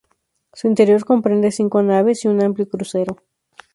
[0.53, 3.17] Su interior comprende cinco naves y un amplio crucero.